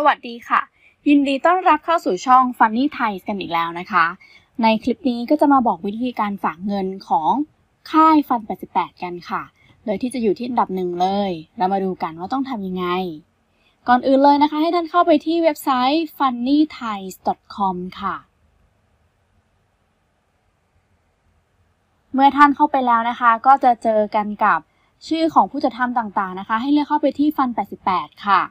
[0.00, 0.60] สวัสดีค่ะ
[1.08, 4.04] ยินดีต้อนรับเข้าสู่ช่อง Funny Thai กันอีกแล้วนะคะ
[4.62, 7.32] ในคลิปนี้ก็จะมาบอกวิธีการฝากเงินของ
[7.90, 8.40] ค่ายฟัน
[8.72, 9.42] 88 กันค่ะ
[9.84, 12.86] โดยที่จะอยู่ที่อันดับหนึ่งเลย เรามาดูกันว่าต้องทำยังไง
[13.88, 18.16] ก่อนอื่นเลยนะคะ ให้ท่านเข้าไปที่เว็บไซต์ funnythai.com ค่ะ
[22.12, 24.58] เมื่อท่านเข้าไปแล้วนะคะ ก็จะเจอกันกับ
[25.08, 27.48] ชื่อของผู้จัดทำต่างๆนะคะ ให้เลือกเข้าไปที่ฟัน
[27.88, 28.42] 88 ค่ะ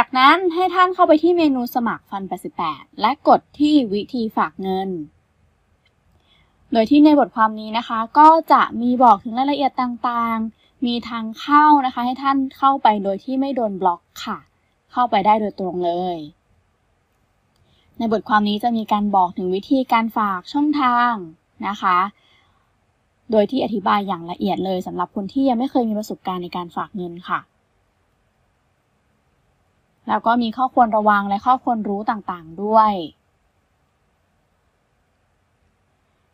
[0.00, 2.22] จากนั้นให้ท่านเข้าไปที่เมนูสมัครฟัน
[2.60, 4.88] 88 และกดที่วิธีฝากเงิน
[6.72, 14.38] โดยที่ในบทความนี้นะคะ ก็จะมีบอกถึงรายละเอียดต่างๆ มีทางเข้านะคะ ให้ท่านเข้าไปโดยที่ไม่โดนบล็อกค่ะ
[14.92, 16.16] เข้าไปได้โดยตรงเลย
[17.98, 21.12] ในบทความนี้จะมีการบอกถึงวิธีการฝากช่องทาง
[21.68, 21.98] นะคะ
[23.30, 27.40] โดยที่อธิบายอย่างละเอียดเลยสำหรับคนที่ยังไม่เคยมีประสบการณ์ในการฝากเงินค่ะ
[30.08, 32.92] แล้วก็มีข้อควรระวังและข้อควรรู้ต่างๆด้วย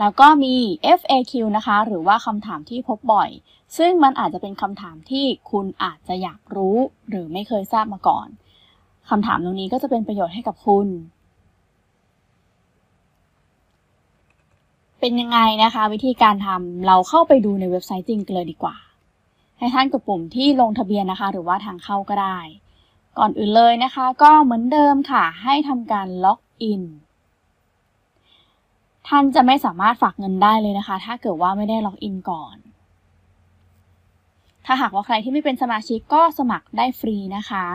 [0.00, 0.54] แล้วก็มี
[0.98, 3.30] FAQ นะคะ หรือว่าคำถามที่พบบ่อย
[3.78, 6.76] ซึ่งมันอาจจะเป็นคำถามที่คุณอาจจะอยากรู้
[7.08, 8.28] หรือไม่เคยทราบมาก่อน
[9.10, 10.86] คำถามตรงนี้ก็จะเป็นประโยชน์ให้กับคุณ
[15.00, 18.76] เป็นยังไงนะคะ วิธีการทำเราเข้าไปดูในเว็บไซต์จริงเลยดีกว่า
[19.58, 22.38] ให้ท่านกดปุ่มที่ลงทะเบียนนะคะ หรือว่าทางเข้าก็ได้
[23.18, 26.82] ก่อนอื่นเลยนะคะ ก็เหมือนเดิมค่ะ ให้ทำการล็อกอิน
[29.08, 32.56] ท่านจะไม่สามารถฝากเงินได้เลยนะคะ ถ้าเกิดว่าไม่ได้ล็อกอินก่อน
[34.66, 37.66] ถ้าหากว่าใครที่ไม่เป็นสมาชิกก็สมัครได้ฟรีนะคะ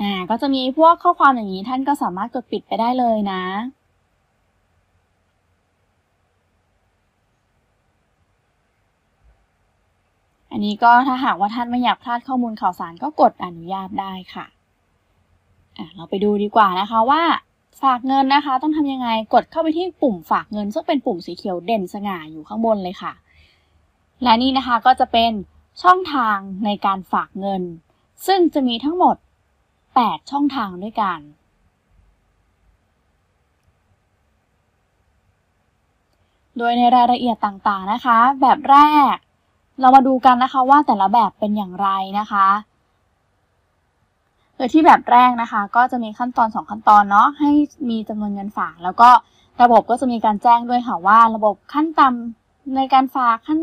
[0.00, 3.42] อ่าก็จะมีพวกข้อความอย่างนี้ท่านก็สามารถกดปิดไปได้เลยนะ
[10.56, 14.46] อันนี้ก็ถ้าหากว่าท่านไม่อยากพลาดข้อมูลข่าวสารก็กดอนุญาตได้ค่ะ
[15.78, 17.22] อะ เราไปดูดีกว่านะคะว่า
[17.82, 23.12] ฝากเงินนะคะ ต้องทำยังไงกดเข้าไปที่ปุ่มฝากเงิน ซึ่งเป็นปุ่มสีเขียวเด่นสง่าอยู่ข้างบนเลยค่ะ
[24.22, 25.32] และนี่นะคะก็จะเป็น
[25.82, 27.62] ช่องทางในการฝากเงิน
[28.26, 29.16] ซึ่งจะมีทั้งหมด
[29.74, 31.20] 8 ช่องทางด้วยกัน
[36.58, 38.78] โดยในรายละเอียดต่างๆนะคะ แบบแร
[39.14, 39.16] ก
[39.80, 42.46] เรามาดูกันนะคะว่าแต่ละแบบเป็นอย่างไรนะคะ
[44.56, 47.50] โดยที่แบบแรกนะคะ ก็จะมีขั้นตอน 2 ขั้นตอนเนาะให้
[47.90, 49.10] มีจำนวนเงินฝาก แล้วก็
[49.62, 53.60] ระบบก็จะมีการแจ้งด้วยค่ะว่า ระบบขั้นต่ำในการฝากขั้น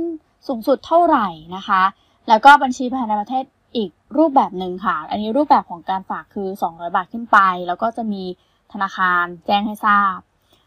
[0.48, 1.82] สูงสุดเท่าไหร่นะคะ
[2.30, 3.44] แล้วก็บัญชีภายในประเทศ
[3.76, 8.24] อีกรูปแบบหนึ่งค่ะ อันนี้รูปแบบของการฝากคือ 200 บาทขึ้นไป แล้วก็จะมี
[8.72, 10.18] ธนาคารแจ้งให้ทราบ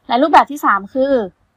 [0.09, 1.13] และรูปแบบที่ 3 คือ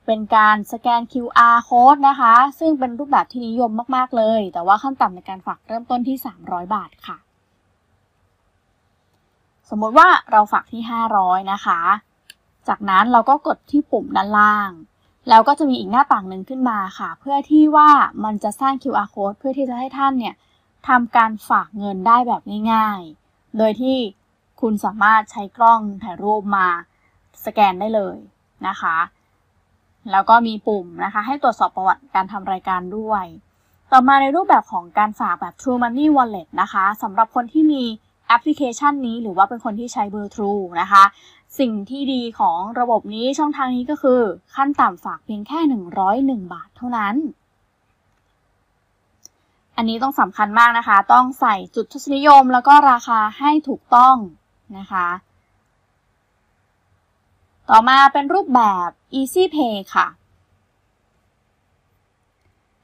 [0.08, 7.18] เป็นการสแกน QR code นะคะ ซึ่งเป็นรูปแบบที่นิยมมาก ๆ เลย แต่ว่าขั้นต่ำในการฝากเริ่มต้นที่ 300 บาทค่ะ
[9.70, 10.82] สมมติว่าเราฝากที่
[11.18, 11.80] 500 นะคะ
[12.68, 14.72] จากนั้นเราก็กดที่ปุ่มด้านล่าง
[15.30, 17.90] แล้วก็จะมีอีกหน้าต่างหนึ่งขึ้นมาค่ะ เพื่อที่ว่า
[18.24, 20.36] มันจะสร้าง QR code เพื่อที่จะให้ท่านเนี่ย
[20.88, 22.42] ทำการฝากเงินได้แบบ
[22.74, 23.98] ง่ายๆ โดยที่
[24.62, 26.68] คุณสามารถใช้กล้องถ่ายรูปมา
[27.46, 28.18] สแกนได้เลย
[28.68, 28.98] นะคะ
[30.12, 33.26] แล้วก็มีปุ่มนะคะ ให้ตรวจสอบประวัติการทำรายการด้วย
[33.92, 37.84] ต่อมาในรูปแบบของการฝากแบบ True Money Wallet นะคะสำหรับคนที่มี
[38.28, 41.04] แอปพลิเคชันนี้หรือว่าเป็นคนที่ใช้เบอร์ True นะคะ
[41.60, 44.22] สิ่งที่ดีของระบบนี้ช่องทางนี้ก็คือ
[44.56, 45.60] ขั้นต่ำฝากเพียงแค่
[46.46, 47.16] 101 บาทเท่านั้น
[49.78, 54.16] อันนี้ต้องสำคัญมากนะคะ ต้องใส่จุดทศนิยมแล้วก็ราคาให้ถูกต้อง
[54.78, 55.08] นะคะ
[57.70, 58.90] ต่อมาเป็นรูปแบบ
[59.20, 60.08] Easy Pay ค่ะ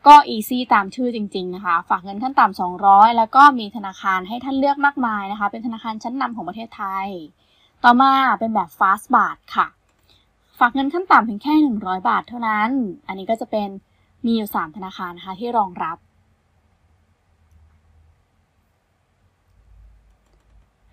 [0.07, 7.07] ก็ Easy ตามชื่อจริง ๆ นะคะ ฝากเงินขั้นต่ำ200 แล้วก็มีธนาคารให้ท่านเลือกมากมายนะคะ เป็นธนาคารชั้นนำของประเทศไทย
[7.83, 9.67] ต่อมาเป็นแบบ Fast b a t ค่ะ
[10.59, 12.69] ฝากเงินขั้นต่ำเพียงแค่ 100 บาทเท่านั้น
[13.07, 13.69] อันนี้ก็จะเป็น
[14.25, 15.97] มีอยู่ 3 ธนาคารนะคะที่รองรับ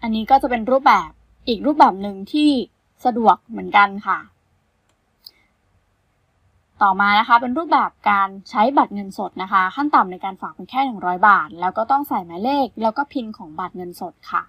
[0.03, 1.11] อันนี้ก็จะเป็นรูปแบบ
[1.49, 2.51] อีกรูปแบบหนึ่งที่
[3.05, 4.19] สะดวกเหมือนกันค่ะ
[6.83, 14.43] ต่อมานะคะเป็นรูปแบบการใช้บัตรเงินสดนะคะ ขั้นต่ำในการฝากเป็นแค่ 100 บาท แล้วก็ต้องใส่หมายเลข แล้วก็พินของบัตรเงินสดค่ะ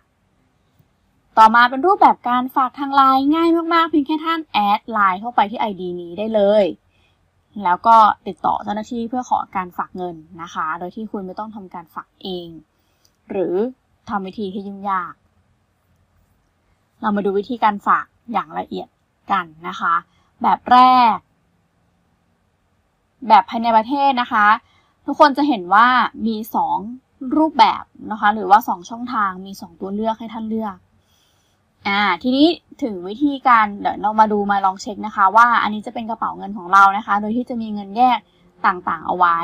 [1.38, 6.65] ต่อมาเป็นรูปแบบการฝากทางไลน์ง่ายมากๆ เพียงแค่ท่านแอดไลน์เข้าไปที่ ID นี้ได้เลย
[7.63, 7.95] แล้วก็
[8.27, 12.48] ติดต่อเจ้าหน้าที่เพื่อขอการฝากเงินนะคะ โดยที่คุณไม่ต้องทำการฝากเอง
[13.30, 13.56] หรือ
[14.09, 15.13] ทำวิธีที่ยุ่งยาก
[17.01, 18.88] เรามาดูวิธีการฝาก อย่างละเอียด
[19.31, 19.94] กันนะคะ
[20.41, 20.79] แบบแร
[21.13, 21.15] ก
[23.27, 24.47] แบบภายในประเทศนะคะ
[25.06, 25.88] ทุกคนจะเห็นว่า
[26.27, 26.35] มี
[26.85, 30.75] 2 รูปแบบนะคะ หรือว่า 2 ช่องทางมี 2 ตัวเลือกให้ท่านเลือก
[31.88, 32.47] อ่าทีนี้
[32.83, 38.19] ถึงวิธีการเดี๋ยวเรามาดูมาลองเช็คนะคะ ว่าอันนี้จะเป็นกระเป๋าเงินของเรานะคะ โดยที่จะมีเงินแยก
[38.65, 39.39] ต่างๆเอาไว้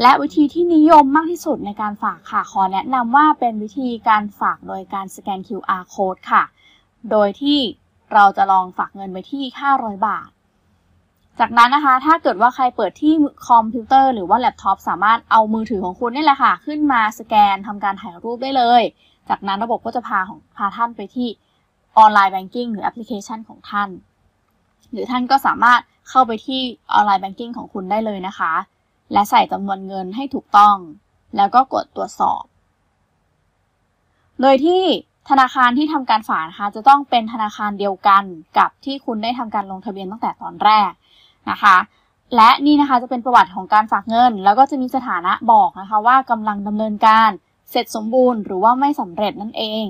[0.00, 6.42] และวิธีที่นิยมมากที่สุดในการฝากค่ะขอแนะนำว่าเป็นวิธีการฝากโดยการสแกน QR code ค่ะ
[7.10, 7.58] โดยที่
[8.14, 9.42] เราจะลองฝากเงินไปที่
[9.74, 10.28] 500 บาท
[11.40, 13.14] จากนั้นนะคะ ถ้าเกิดว่าใครเปิดที่
[13.48, 18.82] คอมพิวเตอร์หรือว่าแล็ปท็อปสามารถเอามือถือของคุณนี่แหละค่ะ ขึ้นมาสแกนทำการถ่ายรูปได้เลย
[19.28, 21.28] จากนั้นระบบก็จะพาของพาท่านไปที่
[21.98, 23.88] online banking หรือแอปพลิเคชันของท่าน
[24.90, 26.60] หรือท่านก็สามารถเข้าไปที่
[26.92, 28.52] ออนไลน์แบงกิ้งของคุณได้เลยนะคะ
[29.12, 30.76] และใส่จำนวนเงินให้ถูกต้อง
[31.36, 32.42] แล้วก็กดตรวจสอบ
[34.40, 34.82] โดยที่
[35.28, 38.24] ธนาคารที่ทำการฝากนะคะจะต้องเป็นธนาคารเดียวกัน
[38.58, 40.90] กับที่คุณได้ทำการลงทะเบียนตั้งแต่ตอนแรก
[41.50, 41.76] นะคะ
[42.36, 47.30] และนี่นะคะจะเป็นประวัติของการฝากเงิน แล้วก็จะมีสถานะบอกนะคะว่ากำลังดำเนินการ
[47.70, 49.86] เสร็จสมบูรณ์หรือว่าไม่สำเร็จนั่นเอง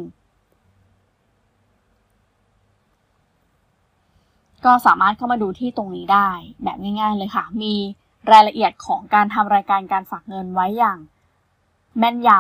[4.65, 6.29] ก็สามารถเข้ามาดูที่ตรงนี้ได้
[6.63, 7.75] แบบง่าย ๆ เลยค่ะ มี
[8.33, 10.99] รายละเอียดของการทำรายการการฝากเงินไว้อย่าง
[11.99, 12.31] แม่นย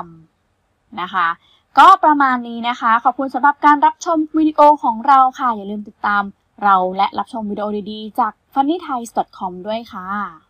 [0.44, 1.26] ำนะคะ
[1.78, 6.22] ก็ประมาณนี้นะคะ ขอบคุณสำหรับการรับชมวิดีโอของเราค่ะ อย่าลืมติดตาม
[6.62, 10.47] เราและรับชมวิดีโอดีๆ จาก funnythai.com ด้วยค่ะ